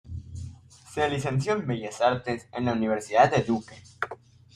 Se 0.87 1.07
licenció 1.07 1.53
en 1.53 1.67
Bellas 1.67 2.01
Artes 2.01 2.47
en 2.53 2.65
la 2.65 2.73
universidad 2.73 3.29
de 3.29 3.43
Duke. 3.43 3.83